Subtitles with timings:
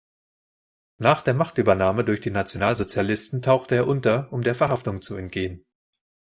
[0.97, 5.63] Nach der Machtübernahme durch die Nationalsozialisten tauchte er unter, um der Verhaftung zu entgehen.